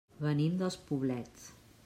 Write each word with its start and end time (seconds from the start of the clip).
Venim 0.21 0.55
dels 0.61 0.79
Poblets. 0.89 1.47